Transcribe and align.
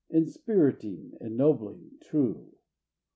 "Inspiriting!" 0.09 1.15
"ennobling!" 1.21 1.91
"true!" 2.01 2.53